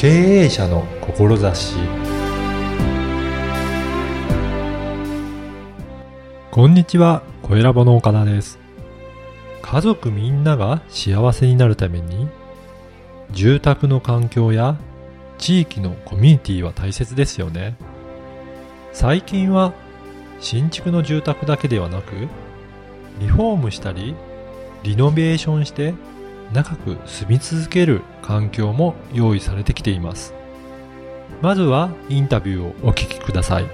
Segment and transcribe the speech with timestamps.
[0.00, 0.08] 経
[0.44, 1.76] 営者の志
[6.50, 8.58] こんにちは、小ラボの岡田です。
[9.60, 12.28] 家族みんなが幸せになるために、
[13.32, 14.78] 住宅の環境や
[15.36, 17.76] 地域のコミュニティは大切ですよね。
[18.94, 19.74] 最近は
[20.40, 22.14] 新築の住宅だけではなく、
[23.20, 24.14] リフォームしたり、
[24.82, 25.92] リノベーションして
[26.52, 30.34] 長く住み続ける環境も用意されてきています
[31.42, 33.66] まずはインタビューをお聞きください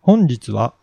[0.00, 0.74] 本日は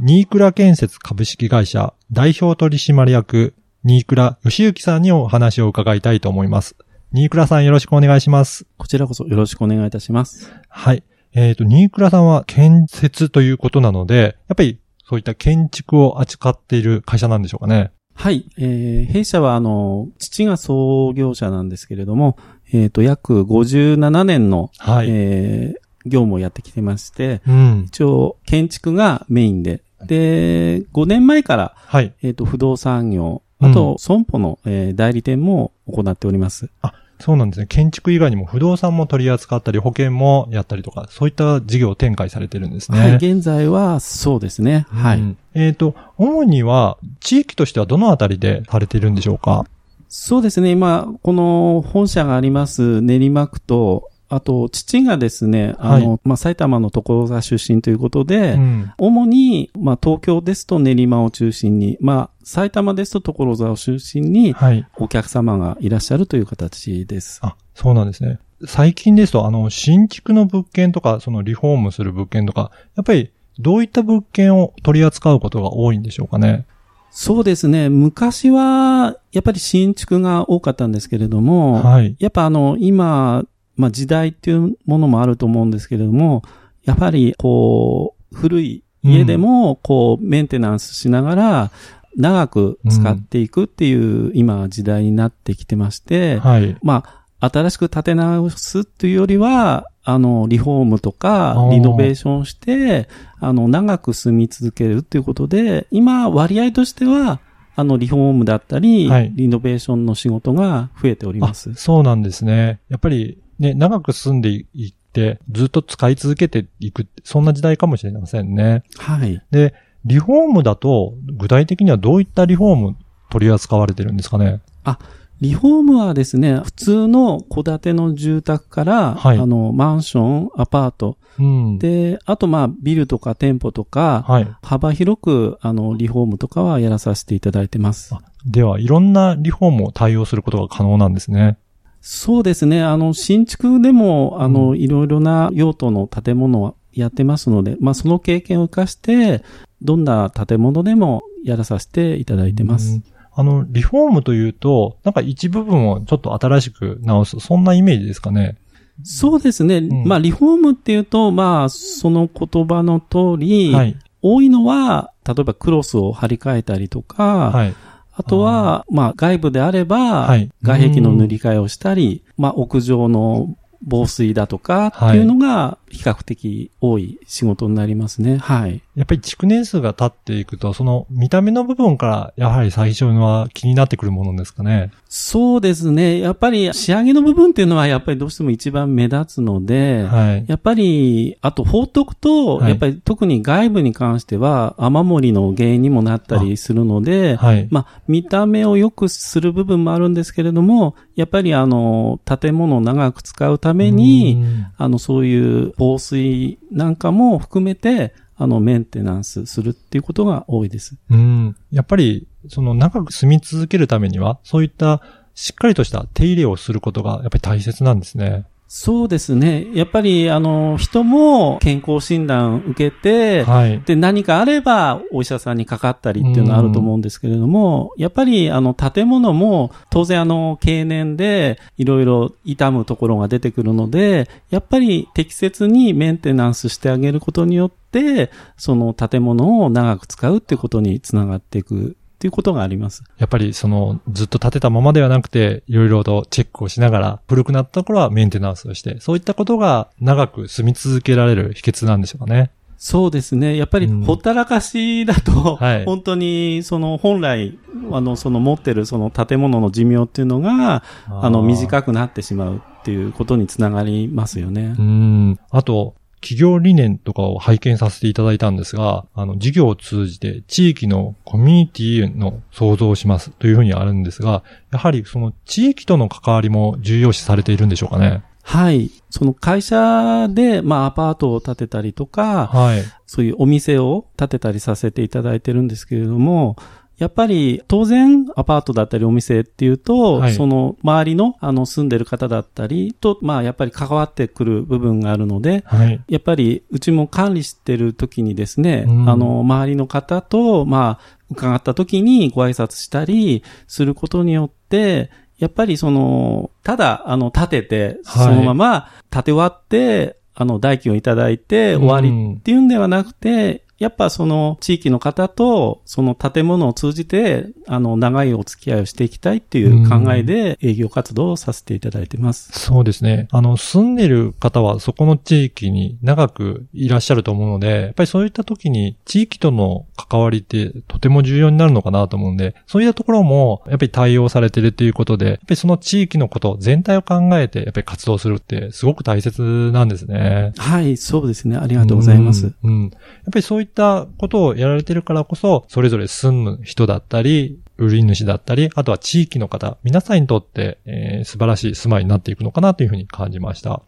[0.00, 3.54] ニークラ建設株式会社代表取締役
[3.84, 6.74] ニークラ吉行さんにお話を伺いたいと思います
[7.12, 10.50] ニークラさんよろしくお願いしますこちらこそよろしくお願いいたします。
[10.68, 11.04] はい。
[11.34, 14.78] えっ、ー、と、ニークラさんは建設ということなので、やっぱり
[15.12, 17.92] そういった建築を扱っている会社なんでしょうかね。
[18.14, 18.48] はい。
[18.56, 22.38] えー、弊社は、あの、父が創業者なんですけれども、
[22.72, 36.70] えっ、ー、と、約57年の、はい、えー、業務をやってきてまして、うん、一応、建築がメインで、で、5年前から、はい、えっ、ー、と、不動産業、あと、損保の、えー、代理店も行っております。
[36.80, 37.66] あ、そうなんですね。
[37.68, 42.98] 建築以外にも不動産も取り扱ったり、保険もやったりとか、そういった事業を展開されてるんですね。
[42.98, 44.86] はい、現在はそうですね。
[44.90, 45.20] はい。
[45.20, 49.66] うん、えっ、ー、と、主には、地域としてはどのあたりでされているんでしょうか？
[50.08, 50.72] そうですね。
[50.72, 64.54] 今、この本社があります練馬区と、あと、父がですね、あの、はい、まあ、埼玉の所沢出身ということで、うん、主に、まあ、東京ですと練馬を中心に、まあ、埼玉ですと所沢を中心に、
[64.96, 67.40] お客様がいらっしゃるという形です。
[67.42, 68.38] はい、あ、そうなんですね。
[68.64, 76.64] 最近ですと、あの、新築の物件とか、そのリフォームする物件とか、やっぱり、どういった物件を取り扱うことが多いんでしょうかね？
[77.10, 77.90] そうですね。
[77.90, 83.44] 昔は、やっぱり新築が多かったんですけれども、はい、やっぱあの、今、
[83.76, 86.42] まあ時代っていうものもあると思うんですけれども、
[86.84, 91.70] やっぱりこう、古い家でもこう、メンテナンスしながら、
[92.16, 97.04] 長く使っていくっていう今時代になってきてまして、はい、ま
[97.40, 103.08] あ、新しく建て直すっていうよりは、あの、リフォームとか、リノベーションして、
[103.40, 107.40] あの、長く住み続けるっていうことで、今、割合としては、
[107.74, 111.74] あの、リフォームだったり、はい、リノベーションの仕事が増えております。
[111.74, 112.80] そうなんですね。
[112.88, 118.82] やっぱり、ね、長く住んでいって、ずっと使い続けていく、そんな時代かもしれませんね。
[118.98, 119.40] はい。
[119.52, 119.72] で、
[120.04, 122.96] リフォームだと、具体的にはどういったリフォーム
[123.30, 124.60] 取り扱われてるんですかね？
[124.82, 124.98] あ、
[125.40, 138.14] リフォームはですね、普通の戸建ての住宅から、はい、あの、マンション、アパート、うん、で、あとまあ、ビルとか店舗とか、はい、幅広く、あの、リフォームとかはやらさせていただいてます。
[138.44, 141.58] では、いろんなリフォームを対応することが可能なんですね。
[142.04, 142.82] そうですね。
[142.82, 149.44] あの、新築でも、あの、いろいろな用途の建物はやってますので、まあ、その経験を活かして、
[149.80, 153.00] どんな建物でもやらさせていただいてます。
[153.32, 158.56] あの、リフォームというと、なんか一部分をちょっと新しく直す、そんなイメージですかね？
[159.04, 159.76] そうですね。
[159.76, 167.74] うん、まあ、リフォームっていうと、まあ、その言葉の通り、はい、多いのは、例えばクロスを張り替えたりとか、はい
[168.14, 170.28] あとは、まあ、外部であれば、
[170.62, 178.38] 外壁の塗り替えをしたり、まあ、屋上の防水だとかっていうのが比較的多い仕事になりますね。
[178.38, 178.80] はい。
[178.96, 184.90] やっぱり築年数が経っていくと、その見た目の部分からやはり最初は気になってくるものですかね。
[185.08, 186.18] そうですね。
[186.18, 204.42] やっぱり仕上げの部分っていうのはやっぱりどうしても一番目立つので、はい、やっぱり、あと放っとくと、やっぱり特に外部に関しては雨漏りの原因にもなったりするので、はい、まあ見た目を良くする部分もあるんですけれども、やっぱりあの、建物を長く使うために、
[204.78, 210.96] あの、そういう防水なんかも含めて、あの、メンテナンスするっていうことが多いです。
[211.10, 211.56] うん。
[211.72, 215.02] やっぱり、その長く住み続けるためには、そういった
[215.34, 218.46] しっかりとした手入れをすることがやっぱり大切なんですね。
[218.74, 219.66] そうですね。
[219.74, 243.02] やっぱり、あの、人も健康診断受けて、はい、で、何かあればお医者さんにかかったりっていうのはあると思うんですけれども、やっぱり、あの、建物も当然あの、経年でいろいろ傷むところが出てくるので、やっぱり適切にメンテナンスしてあげることによって、その建物を長く使うっていうことにつながっていくっていうことがあります。
[243.18, 252.52] やっぱりそのずっと建てたままではなくて、いろいろとチェックをしながら、古くなった頃はメンテナンスをして、そういったことが長く住み続けられる秘訣なんでしょうかね。
[252.76, 253.56] そうですね。
[253.56, 257.58] やっぱりほったらかしだと、うんはい、本当にその本来
[257.90, 264.74] あの、その持ってるその建物の寿命っていうのが、あの、短くなってしまうっていうことにつながりますよね。
[264.78, 265.38] うん。
[265.50, 278.22] あと、企業理念とかを拝見させていただいたんですが、あの、事業を通じて地域のコミュニティの創造をしますというふうにあるんですが、やはりその地域との関わりも重要視されているんでしょうかね。
[278.42, 278.90] はい。
[279.10, 282.82] その会社で、まあ、アパートを建てたりとか、はい。
[283.06, 286.56] そういうお店を建てたりさせていただいてるんですけれども、
[287.02, 322.52] やっぱり当然アパートだったりお店っていうと、はい、その周りのあの住んでる方だったりと、まあやっぱり関わってくる部分があるので、はい、やっぱりうちも管理してる時にですね、うん、あの周りの方と、まあ伺った時にご挨拶したりすることによって、やっぱりその、ただ、あの、立てて、そのまま立て終わって、あの、代金をいただいて終わりっていうんではなくて、やっぱその地域の方とその建物を通じて、あの、長いお付き合いをしていきたいっていう考えで営業活動をさせていただいてます。
[322.52, 323.26] そうですね。
[323.32, 340.52] あの、住んでる方はそこの地域に長くいらっしゃると思うので、やっぱりそういった時に地域との関わりってとても重要になるのかなと思うんで、そういったところもやっぱり対応されてるっていうことで、やっぱりその地域のこと全体を考えてやっぱり活動するってすごく大切なんですね。
[340.56, 341.56] はい、そうですね。
[341.56, 342.52] ありがとうございます。
[342.62, 342.90] うん、うん、やっ
[343.32, 353.82] ぱりそういったったことをやられてるからこそ、それぞれ住む人だったり、売り主だったり、あとは地域の方、皆さんにとって、えー、素晴らしい住まいになっていくのかなというふうに感じました。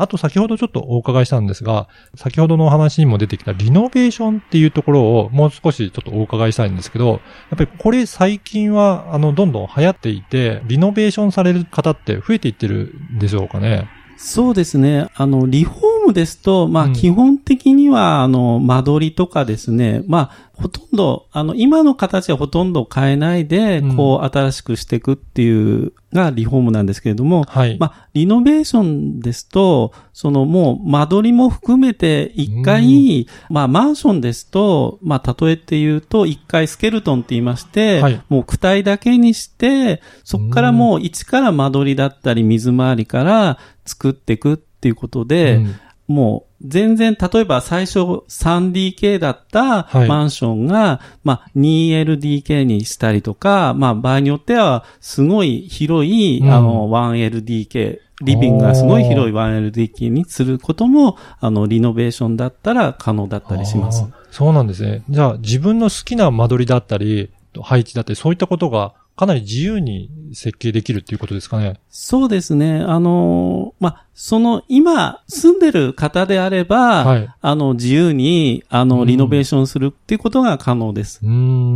[0.00, 7.18] あと先ほどちょっとお伺いしたんですが、先ほどのお話にも出てきたリノベーションっていうところをもう少しちょっとお伺いしたいんですけど、やっ
[7.58, 13.88] ぱりこれ最近はあのどんどん流行っていて、リノベーションされる方って増えていってるんでしょうかね？
[14.16, 15.08] そうですね。
[15.14, 27.76] あの、リフォームですと、まあ、基本的には、あの、間取りとかですね、まあ、ほとんど、あの、今の形はほとんど変えないで、こう、新しくしていくっていうがリフォームなんですけれども、はい。
[27.78, 45.74] まあ、リノベーションですと、そのもう間取りも含めて一回、まあ、マンションですと、まあ、例えて言うと、一回スケルトンって言いまして、はい、もう躯体だけにしてて、そこからもう一から間取りだったり水回りから作っていくっていうことで、うん、
[46.08, 64.04] もう全然、例えば最初 3DK だったマンションが、はい、まあ 2LDK にしたりとか、まあ場合によってはすごい広い、うん、あの 1LDK、リビングがすごい広い 1LDK にすることも、あの、リノベーションだったら可能だったりします。
[64.32, 65.04] そうなんですね。
[65.08, 67.30] じゃあ自分の好きな間取りだったり、
[67.62, 71.80] 配置だったり、そういったことがかなり自由に設計できるっていうことですかね。
[71.90, 72.84] そうですね。
[72.86, 81.20] あの、まあ、その、今、住んでる方であれば、はい、あの、自由に、あの、リノベーションするっていうことが可能です。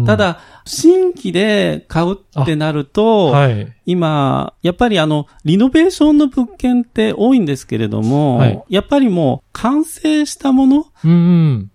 [0.07, 10.87] ただ、新規で買うってなると、はい、今、やっぱりあの、リノベーションの物件って多いんですけれども、はい、やっぱりもう、完成したもの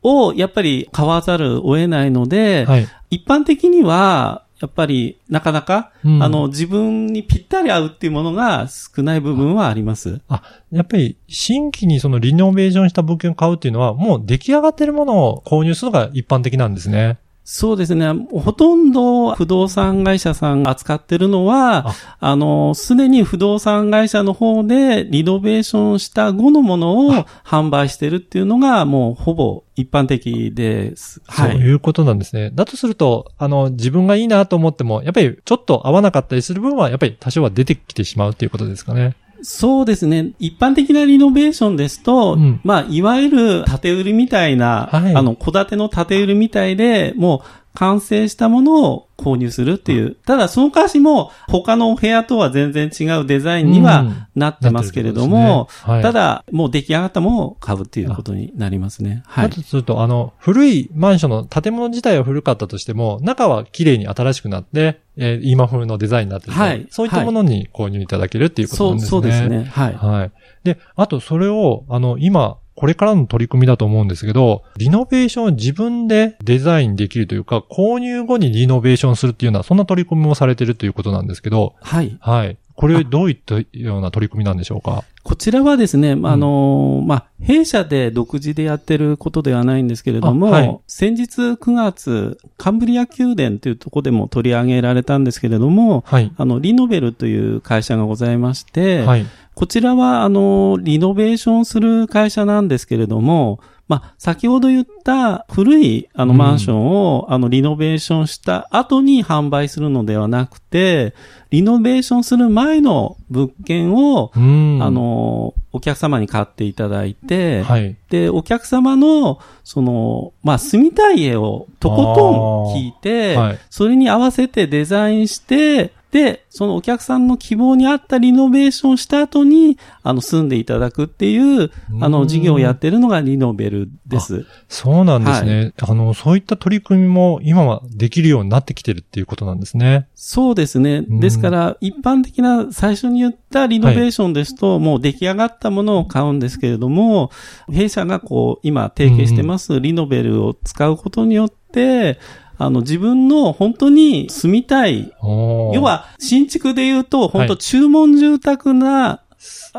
[0.01, 2.65] を、やっぱり買わざるを得ないので、
[3.09, 10.21] 一般的には、やっぱり、なかなか、うん、あの、自分にぴったり合うっていうものが少ない部分はあります。
[10.29, 17.19] あ、やっぱり、新規にそのリノベーションした物件を買うっていうのは、もう出来上がってるものを購入するのが一般的なんですね。
[17.49, 18.11] そうですね。
[18.33, 27.11] ほとんど不動産会社さんが扱ってるのは、あの、すでに不動産会社の方でリノベーションした後のものを
[27.45, 31.21] 販売してるっていうのがもうほぼ一般的です。
[31.25, 31.51] はい。
[31.53, 32.51] そういうことなんですね。
[32.53, 39.15] だとすると、あの、自分がいいなと思っても、やっぱりちょっと合わなかったりする分は、やっぱり多少は出てきてしまうっていうことですかね。
[39.41, 40.31] そうですね。
[40.39, 50.15] 一般的なリノベーションですと、うん、まあ、いわゆる建売りみたいな、はい、あの、戸建ての建売りみたいで、もう、完成したものを購入するっていう。
[50.25, 59.21] ただ、その歌詞も他の部屋とは全然違うデザインにはなってますけれども、うんねはい、ただ、もう出来上がったものを買うっていうことになりますね。
[59.27, 59.49] はい。
[59.49, 66.87] だとすると、あの、古いマンションの建物自体は古かったとしても、中は綺麗に新しくなって、えー、今風のデザインになってて、はい。
[66.89, 69.09] そういったものに購入いただけるっていうことなんですね。
[69.11, 69.65] そう、そうですね。
[69.65, 69.93] はい。
[69.93, 70.31] はい。
[70.63, 82.15] で、あとそれを、あの、今、これからの取り組みだと思うんですけど、リノベーションを自分でデザインできるというか、購入後にリノベーションするっていうのは、そんな取り組みもされてるということなんですけど、はい。
[82.19, 82.55] はい。
[82.75, 85.03] これどういったような取り組みなんでしょうか？
[85.23, 99.25] こちらはですね、あの、まあ、弊社で独自でやってることではないんですけれども、はい、先日9月、カンブリア宮殿というところでも取り上げられたんですけれども、はい、あの、リノベルという会社がございまして、はい、
[99.57, 111.15] こちらは、あの、リノベーションする会社なんですけれども、まあ、先ほど言った古いあのマンションを、あのリノベーションした後に販売するのではなくて、
[111.49, 134.45] リノベーションする前の物件を、あの、お客様に買っていただいて、はい、で、お客様の、その、まあ、住みたい家をとことん聞いて、はい、それに合わせてデザインして、で、そのお客さんの希望に合ったリノベーションした後に、あの、住んでいただくっていう、あの、事業をやってるのがリノベルです。
[134.69, 140.07] そうなんですね、はい、あの、そういった取り組みも今はできるようになってきてるっていうことなんですね。
[140.15, 141.03] そうですね。
[141.07, 147.31] ですから、一般的な最初に言ったリノベーションですと、はい、もう出来上がったものを買うんですけれども、
[147.69, 152.17] 弊社がこう、今提携してますリノベルを使うことによって、
[152.57, 155.13] あの、自分の本当に住みたい。
[155.21, 159.21] 要は、新築で言うと、本当注文住宅な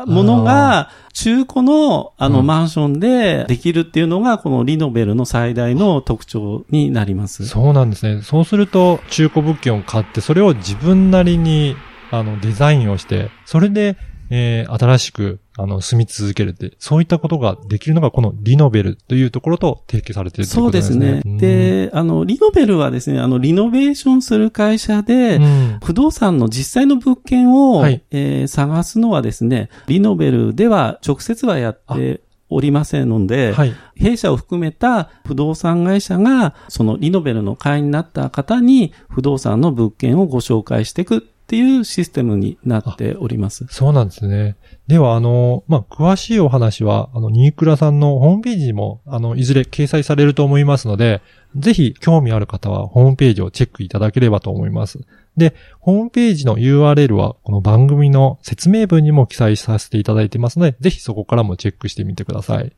[0.05, 7.45] ものが、中古の、あの、マンションでできるっていうのが、このリノベルの最大の特徴になります。
[7.47, 8.21] そうなんですね。
[8.21, 11.75] そうすると、中古物件を買って、それを自分なりに、
[12.11, 13.97] あの、デザインをして、それで、
[14.29, 20.99] えー、新しく、あの、住み続けるって、そういったことができるのが、このリノベルというところと提携されているということですね。
[20.99, 21.37] そうですね。
[21.37, 43.65] で、あの、リノベルはですね、あの、リノベーションする会社で、うん、不動産の実際の物件を、はい、えー、探すのはですね、リノベルでは直接はやっておりませんので、はい、弊社を含めた不動産会社が、そのリノベルの会員になった方に不動産の物件をご紹介していくっていうシステムになっております。
[43.71, 44.55] そうなんですね。
[44.85, 51.23] では、あの、まあ、詳しいお話は、あの、ニークラさんのホームページにも、あの、いずれ掲載されると思いますので、
[51.55, 54.99] ぜひ興味ある方はホームページをチェックいただければと思います。
[55.37, 62.71] で、ホームページの URL はこの番組の説明文にも記載させていただいてますので、ぜひそこからもチェックしてみてください。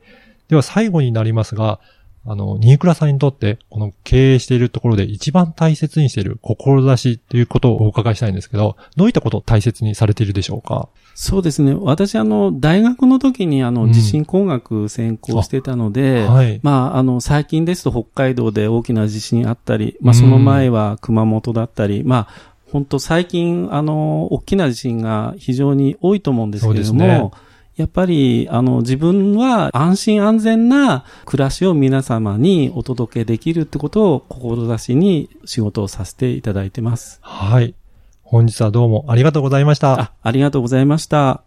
[0.48, 1.82] では最後になりますが、
[2.24, 10.90] あの、ニークラさんにとって、この経営しているところで一番大切にしている志ということをお伺いしたいんですけど、どういったことを大切にされているでしょうか？
[11.16, 11.74] そうですね。
[11.74, 27.34] 私、あの、大学の時に、あの、地震工学専攻してたので、うんはい、まあ、あの、最近ですと北海道で大きな地震あったり、まあ、その前は熊本だったり、まあ、本当最近、あの、大きな地震が非常に多いと思うんですけれども、
[27.82, 37.20] やっぱり、あの、自分は安心安全な暮らしを皆様にお届けできるってことを志に仕事をさせていただいてます。
[37.22, 37.76] はい。
[38.22, 40.00] 本日はどうもありがとうございました。
[40.00, 41.44] あありがとうございました。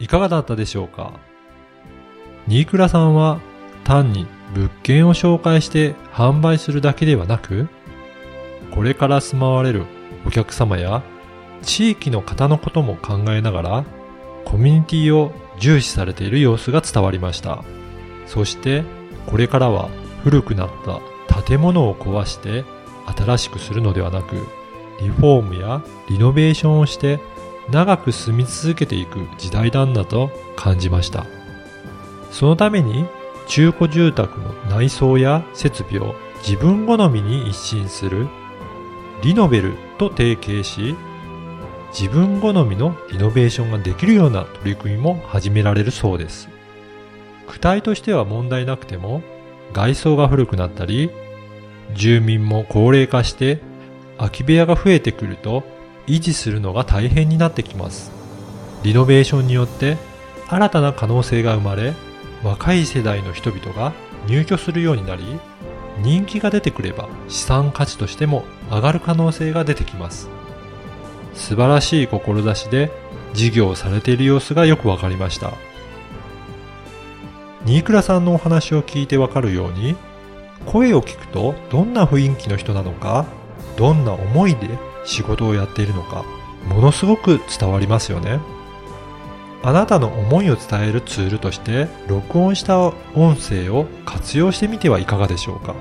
[0.00, 1.12] いかがだったでしょうか？
[2.48, 3.40] 新倉さんは
[3.84, 7.68] 単に物件を紹介して販売するだけではなく、
[8.74, 9.84] これから住まわれる
[10.26, 11.02] お客様や
[11.64, 13.84] 地域の方のことも考えながら、
[14.44, 17.64] コミュニティを重視されている様子が伝わりました。
[18.26, 18.84] そして、
[19.26, 19.88] これからは
[20.22, 22.64] 古くなった建物を壊して
[23.16, 24.36] 新しくするのではなく、
[25.00, 27.18] リフォームやリノベーションをして
[27.70, 31.26] 長く住み続けていく時代なんだと感じました。
[32.30, 33.06] そのために
[33.46, 36.14] 中古住宅の内装や設備を
[36.46, 38.28] 自分好みに一新する
[39.22, 40.96] リノベルと提携し
[41.96, 46.48] 自分好みのイノベーションができるような取り組みも始められるそうです。
[47.46, 49.22] 具体としては問題なくても、
[49.72, 51.10] 外装が古くなったり、
[51.94, 53.60] 住民も高齢化して
[54.18, 55.62] 空き部屋が増えてくると
[56.08, 58.10] 維持するのが大変になってきます。
[58.82, 59.96] リノベーションによって
[60.48, 61.94] 新たな可能性が生まれ、
[62.42, 63.92] 若い世代の人々が
[64.26, 65.22] 入居するようになり、
[66.02, 70.28] 人気が出てくれば資産価値としても上がる可能性が出てきます。
[71.34, 72.90] 素晴らしい志で
[73.32, 75.52] 事業をされている様子がよくわかりました。
[77.64, 79.96] 新倉さんのお話を聞いてわかるように、
[80.66, 83.26] 声を聞くとどんな雰囲気の人なのか、
[83.76, 84.68] どんな思いで
[85.04, 86.24] 仕事をやっているのか、
[86.68, 88.40] ものすごく伝わりますよね。
[89.62, 92.94] あなたの思いを伝えるツールとして、録音した音
[93.36, 95.74] 声を活用してみてはいかがでしょうか。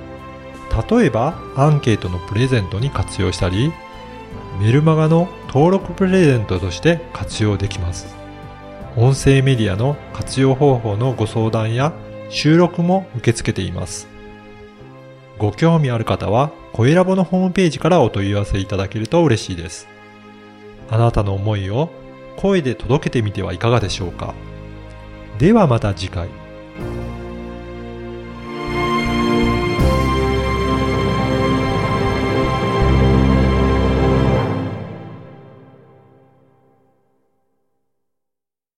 [0.90, 3.74] 例えば、アンケートのプレゼントに活用したり、
[4.62, 8.16] メルマガの登録プレゼントとして活用できます。
[8.96, 11.94] 音声メディアの活用方法のご相談や
[12.30, 14.08] 収録も受け付けています。
[15.38, 19.88] ご興味ある方は、声ラボのホームページからお問い合わせいただけると嬉しいです。
[20.90, 21.92] あなたの思いを
[22.36, 24.34] 声で届けてみてはいかがでしょうか。
[25.38, 26.30] ではまた次回。